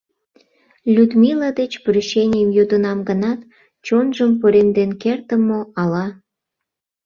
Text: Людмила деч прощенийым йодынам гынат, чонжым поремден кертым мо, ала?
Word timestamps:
Людмила 0.95 1.49
деч 1.59 1.71
прощенийым 1.85 2.49
йодынам 2.57 2.99
гынат, 3.09 3.39
чонжым 3.85 4.31
поремден 4.41 4.91
кертым 5.01 5.41
мо, 5.49 5.59
ала? 5.81 6.07